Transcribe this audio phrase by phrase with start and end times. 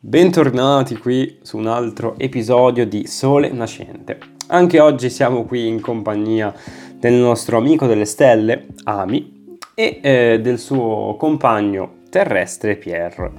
[0.00, 4.20] Bentornati qui su un altro episodio di Sole Nascente.
[4.46, 6.54] Anche oggi siamo qui in compagnia
[6.94, 13.32] del nostro amico delle stelle, Ami, e eh, del suo compagno terrestre, Pierre.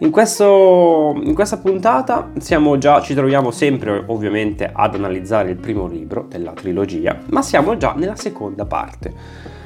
[0.00, 2.32] In, questo, in questa puntata
[2.78, 7.94] già, ci troviamo sempre ovviamente ad analizzare il primo libro della trilogia, ma siamo già
[7.96, 9.61] nella seconda parte.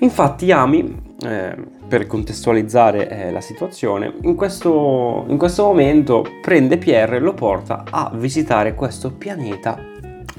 [0.00, 1.56] Infatti Ami eh,
[1.86, 7.84] per contestualizzare eh, la situazione, in questo, in questo momento prende Pierre e lo porta
[7.88, 9.78] a visitare questo pianeta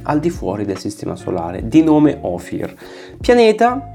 [0.03, 2.73] al di fuori del sistema solare, di nome Ophir.
[3.20, 3.93] Pianeta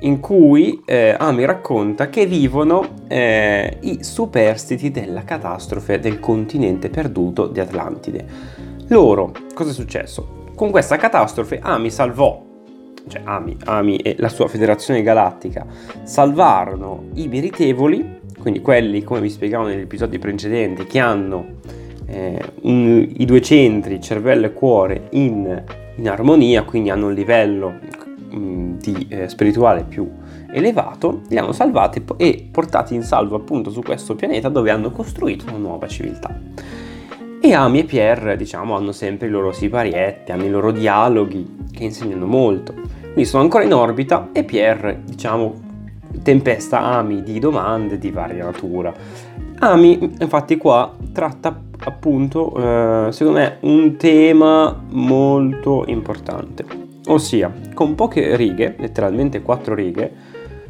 [0.00, 7.46] in cui eh, Ami racconta che vivono eh, i superstiti della catastrofe del continente perduto
[7.46, 8.26] di Atlantide.
[8.88, 10.44] Loro, cosa è successo?
[10.54, 12.45] Con questa catastrofe Ami salvò
[13.08, 15.66] cioè Ami, Ami e la sua federazione galattica,
[16.02, 21.54] salvarono i meritevoli, quindi quelli, come vi spiegavo negli episodi precedenti, che hanno
[22.06, 25.62] eh, un, i due centri, cervello e cuore, in,
[25.96, 27.74] in armonia, quindi hanno un livello
[28.30, 30.08] mh, mm, di, eh, spirituale più
[30.52, 35.44] elevato, li hanno salvati e portati in salvo appunto su questo pianeta dove hanno costruito
[35.48, 36.34] una nuova civiltà.
[37.46, 41.84] E Ami e Pierre, diciamo, hanno sempre i loro siparietti, hanno i loro dialoghi che
[41.84, 42.72] insegnano molto.
[42.72, 45.54] Quindi sono ancora in orbita e Pierre, diciamo,
[46.24, 48.92] tempesta Ami di domande di varia natura.
[49.60, 56.64] Ami, infatti, qua tratta appunto, eh, secondo me, un tema molto importante.
[57.06, 60.12] Ossia, con poche righe, letteralmente quattro righe,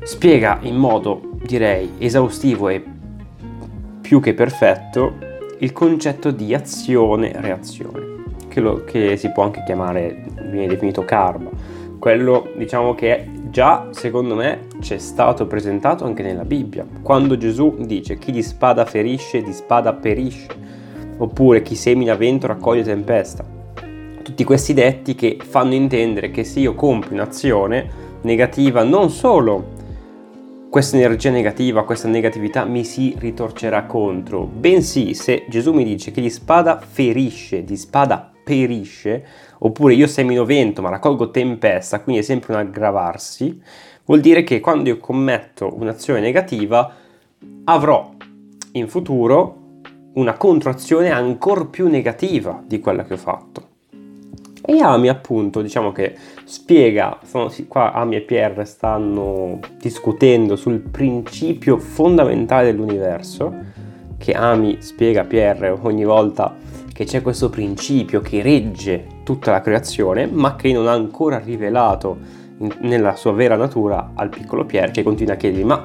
[0.03, 2.85] spiega in modo, direi, esaustivo e
[4.03, 10.67] più che perfetto il concetto di azione-reazione, che, lo, che si può anche chiamare, viene
[10.67, 11.51] definito karma.
[11.99, 18.19] Quello diciamo che già secondo me c'è stato presentato anche nella Bibbia, quando Gesù dice
[18.19, 20.49] chi di spada ferisce, di spada perisce,
[21.17, 23.45] oppure chi semina vento raccoglie tempesta.
[24.23, 29.75] Tutti questi detti che fanno intendere che se io compio un'azione negativa non solo
[30.77, 36.21] questa energia negativa, questa negatività mi si ritorcerà contro, bensì se Gesù mi dice che
[36.21, 39.25] di spada ferisce, di spada perisce,
[39.61, 43.59] oppure io semino vento ma raccolgo tempesta, quindi è sempre un aggravarsi,
[44.05, 46.95] vuol dire che quando io commetto un'azione negativa
[47.65, 48.13] avrò
[48.73, 49.81] in futuro
[50.13, 53.66] una controazione ancora più negativa di quella che ho fatto.
[54.69, 61.79] E Ami appunto, diciamo che spiega, sono, qua Ami e Pierre stanno discutendo sul principio
[61.79, 63.55] fondamentale dell'universo,
[64.19, 66.57] che Ami spiega a Pierre ogni volta
[66.93, 72.17] che c'è questo principio che regge tutta la creazione, ma che non ha ancora rivelato
[72.59, 75.85] in, nella sua vera natura al piccolo Pierre, che continua a chiedergli, ma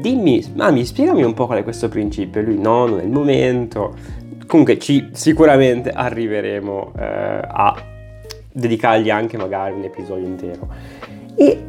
[0.00, 2.40] dimmi, Ami, spiegami un po' qual è questo principio.
[2.40, 3.94] E lui, no, non è il momento.
[4.46, 7.89] Comunque ci, sicuramente arriveremo eh, a
[8.52, 10.68] dedicargli anche magari un episodio intero.
[11.34, 11.64] E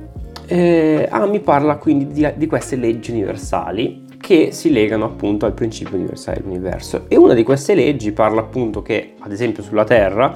[0.47, 5.53] eh, ah, mi parla quindi di, di, queste leggi universali che si legano appunto al
[5.53, 7.05] principio universale dell'universo.
[7.07, 10.35] E una di queste leggi parla appunto che, ad esempio, sulla Terra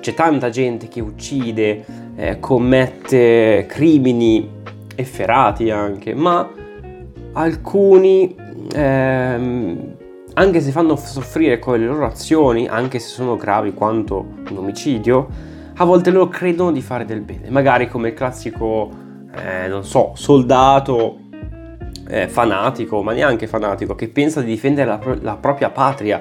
[0.00, 1.84] c'è tanta gente che uccide,
[2.16, 4.48] eh, commette crimini
[4.94, 6.50] efferati anche, ma
[7.32, 8.34] alcuni,
[8.74, 9.94] ehm,
[10.34, 15.50] anche se fanno soffrire con le loro azioni, anche se sono gravi quanto un omicidio,
[15.74, 18.90] a volte loro credono di fare del bene, magari come il classico,
[19.34, 21.18] eh, non so, soldato
[22.08, 26.20] eh, fanatico, ma neanche fanatico, che pensa di difendere la, la propria patria,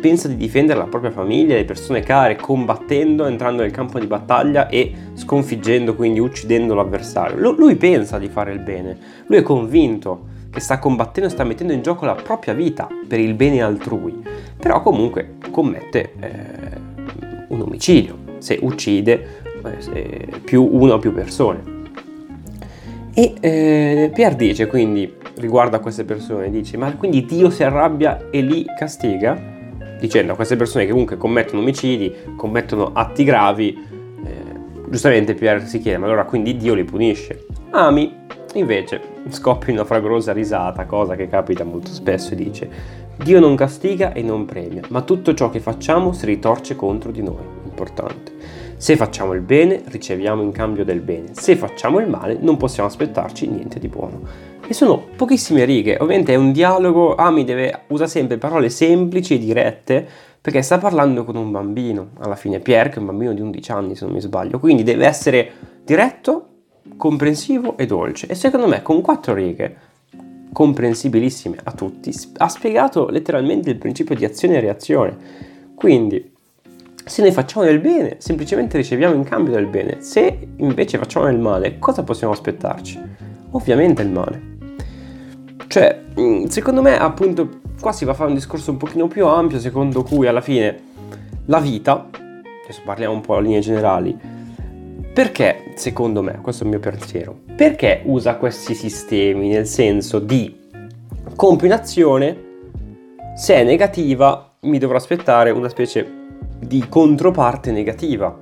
[0.00, 4.68] pensa di difendere la propria famiglia, le persone care, combattendo, entrando nel campo di battaglia
[4.68, 7.36] e sconfiggendo, quindi uccidendo l'avversario.
[7.36, 11.42] L- lui pensa di fare il bene, lui è convinto che sta combattendo e sta
[11.42, 14.22] mettendo in gioco la propria vita per il bene altrui,
[14.56, 19.40] però comunque commette eh, un omicidio se uccide
[20.44, 21.72] più una o più persone.
[23.14, 28.28] E eh, Pierre dice quindi riguardo a queste persone, dice ma quindi Dio si arrabbia
[28.30, 29.52] e li castiga?
[29.98, 33.74] Dicendo a queste persone che comunque commettono omicidi, commettono atti gravi,
[34.24, 37.46] eh, giustamente Pierre si chiede ma allora quindi Dio li punisce?
[37.70, 38.12] Ami
[38.54, 39.00] invece
[39.30, 42.70] scoppia in una fragorosa risata, cosa che capita molto spesso e dice
[43.16, 47.22] Dio non castiga e non premia, ma tutto ciò che facciamo si ritorce contro di
[47.22, 47.62] noi.
[47.74, 48.32] Importante.
[48.76, 51.30] Se facciamo il bene, riceviamo in cambio del bene.
[51.32, 54.20] Se facciamo il male, non possiamo aspettarci niente di buono.
[54.66, 55.96] E sono pochissime righe.
[55.98, 57.16] Ovviamente è un dialogo.
[57.16, 60.06] Ami deve, usa sempre parole semplici e dirette
[60.40, 62.10] perché sta parlando con un bambino.
[62.20, 64.60] Alla fine, Pierre, che è un bambino di 11 anni, se non mi sbaglio.
[64.60, 65.50] Quindi deve essere
[65.84, 66.48] diretto,
[66.96, 68.28] comprensivo e dolce.
[68.28, 69.76] E secondo me, con quattro righe,
[70.52, 75.16] comprensibilissime a tutti, ha spiegato letteralmente il principio di azione e reazione.
[75.74, 76.33] Quindi,
[77.04, 80.00] se noi facciamo del bene, semplicemente riceviamo in cambio del bene.
[80.00, 83.00] Se invece facciamo del male, cosa possiamo aspettarci?
[83.50, 84.52] Ovviamente il male.
[85.66, 89.26] Cioè, mm, secondo me, appunto, qua si va a fare un discorso un pochino più
[89.26, 90.92] ampio, secondo cui alla fine
[91.46, 92.08] la vita,
[92.64, 94.16] adesso parliamo un po' a linee generali,
[95.12, 100.62] perché, secondo me, questo è il mio pensiero, perché usa questi sistemi nel senso di
[101.36, 102.42] compio un'azione,
[103.36, 106.23] se è negativa mi dovrò aspettare una specie
[106.58, 108.38] di controparte negativa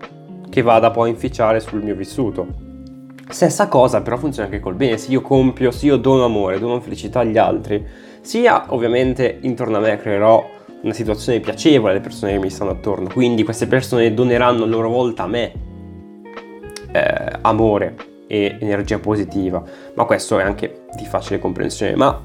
[0.48, 2.46] che vada poi a inficiare sul mio vissuto.
[3.28, 6.80] Stessa cosa però funziona anche col bene, se io compio, se io dono amore, dono
[6.80, 7.82] felicità agli altri,
[8.20, 10.46] sia ovviamente intorno a me creerò
[10.82, 14.90] una situazione piacevole alle persone che mi stanno attorno, quindi queste persone doneranno a loro
[14.90, 15.52] volta a me
[16.92, 19.62] eh, amore e energia positiva,
[19.94, 22.20] ma questo è anche di facile comprensione, ma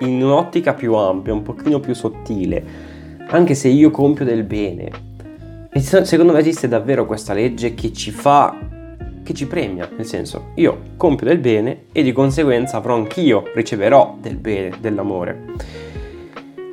[0.00, 2.64] in un'ottica più ampia, un pochino più sottile,
[3.28, 4.90] anche se io compio del bene,
[5.80, 8.56] secondo me esiste davvero questa legge che ci fa,
[9.22, 14.16] che ci premia, nel senso, io compio del bene e di conseguenza avrò anch'io, riceverò
[14.20, 15.44] del bene, dell'amore.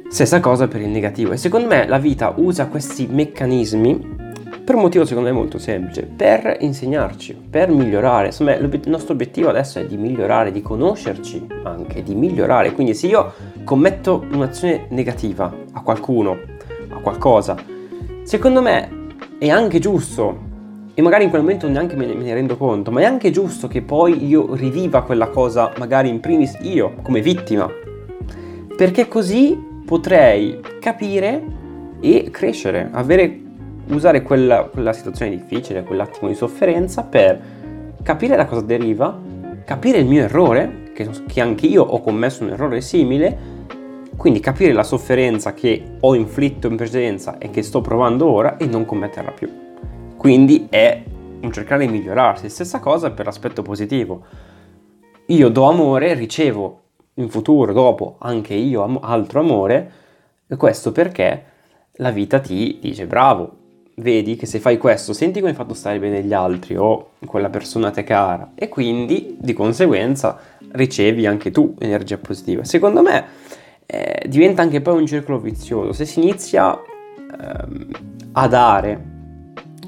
[0.10, 4.22] Stessa cosa per il negativo e secondo me la vita usa questi meccanismi
[4.64, 8.28] per un motivo secondo me molto semplice, per insegnarci, per migliorare.
[8.28, 12.72] Insomma, il nostro obiettivo adesso è di migliorare, di conoscerci anche, di migliorare.
[12.72, 13.34] Quindi se io
[13.66, 16.38] commetto un'azione negativa a qualcuno,
[16.90, 17.58] a qualcosa,
[18.24, 18.90] secondo me
[19.38, 20.52] è anche giusto,
[20.96, 23.32] e magari in quel momento neanche me ne, me ne rendo conto, ma è anche
[23.32, 27.70] giusto che poi io riviva quella cosa, magari in primis io, come vittima.
[28.76, 31.44] Perché così potrei capire
[32.00, 33.40] e crescere, avere
[33.88, 37.40] usare quella, quella situazione difficile, quell'attimo di sofferenza per
[38.04, 39.20] capire da cosa deriva,
[39.66, 43.53] capire il mio errore, che, che anche io ho commesso un errore simile,
[44.24, 48.66] quindi capire la sofferenza che ho inflitto in precedenza e che sto provando ora e
[48.66, 49.52] non commetterla più.
[50.16, 51.04] Quindi è
[51.42, 52.48] un cercare di migliorarsi.
[52.48, 54.24] Stessa cosa per l'aspetto positivo.
[55.26, 56.84] Io do amore, ricevo
[57.16, 59.92] in futuro, dopo, anche io am- altro amore,
[60.48, 61.44] e questo perché
[61.96, 63.58] la vita ti dice bravo,
[63.96, 67.50] vedi che se fai questo senti come hai fatto stare bene gli altri o quella
[67.50, 70.40] persona te cara e quindi di conseguenza
[70.72, 72.64] ricevi anche tu energia positiva.
[72.64, 73.43] Secondo me
[73.86, 77.88] eh, diventa anche poi un circolo vizioso se si inizia ehm,
[78.34, 79.12] a dare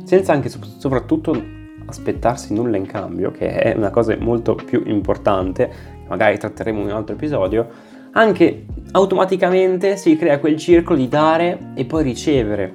[0.05, 1.53] senza anche soprattutto
[1.87, 5.69] aspettarsi nulla in cambio, che è una cosa molto più importante,
[6.07, 7.67] magari tratteremo in un altro episodio,
[8.11, 12.73] anche automaticamente si crea quel circolo di dare e poi ricevere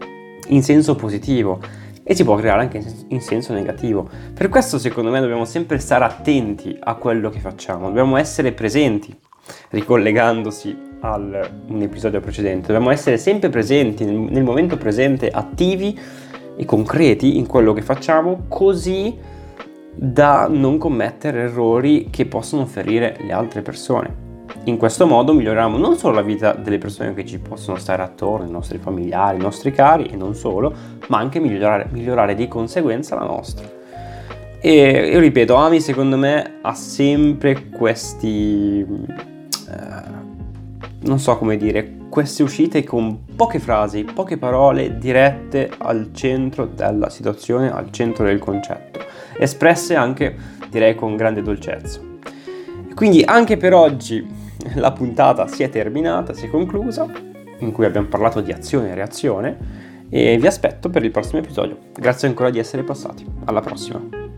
[0.49, 1.61] in senso positivo
[2.03, 4.09] e si può creare anche in senso negativo.
[4.35, 9.17] Per questo secondo me dobbiamo sempre stare attenti a quello che facciamo, dobbiamo essere presenti,
[9.71, 15.99] ricollegandosi a un episodio precedente, dobbiamo essere sempre presenti nel, nel momento presente, attivi
[16.57, 19.17] e concreti in quello che facciamo, così
[19.95, 24.29] da non commettere errori che possono ferire le altre persone.
[24.65, 28.47] In questo modo miglioriamo non solo la vita delle persone che ci possono stare attorno,
[28.47, 30.73] i nostri familiari, i nostri cari e non solo,
[31.09, 33.67] ma anche migliorare, migliorare di conseguenza la nostra.
[34.61, 38.81] E io ripeto, Ami secondo me ha sempre questi...
[38.81, 40.20] Eh,
[41.03, 47.09] non so come dire, queste uscite con poche frasi, poche parole dirette al centro della
[47.09, 49.01] situazione, al centro del concetto,
[49.39, 50.35] espresse anche
[50.69, 52.01] direi con grande dolcezza.
[52.95, 54.27] Quindi anche per oggi
[54.75, 57.07] la puntata si è terminata, si è conclusa,
[57.59, 59.59] in cui abbiamo parlato di azione e reazione
[60.11, 61.79] e vi aspetto per il prossimo episodio.
[61.95, 63.25] Grazie ancora di essere passati.
[63.45, 64.20] Alla prossima.